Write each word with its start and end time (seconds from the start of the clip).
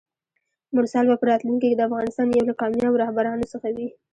مرسل 0.75 1.03
به 1.09 1.15
په 1.21 1.25
راتلونکي 1.31 1.67
کې 1.69 1.77
د 1.77 1.81
افغانستان 1.87 2.27
یو 2.29 2.47
له 2.49 2.53
کاميابو 2.61 3.01
رهبرانو 3.03 3.45
څخه 3.53 3.67
وي! 3.75 3.87